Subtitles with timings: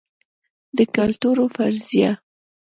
[0.77, 2.11] د کلتور فرضیه